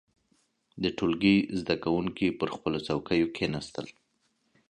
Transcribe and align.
•د 0.83 0.85
ټولګي 0.97 1.37
زده 1.59 1.75
کوونکي 1.83 2.27
پر 2.39 2.49
خپلو 2.55 2.77
څوکيو 2.87 3.31
کښېناستل. 3.35 3.87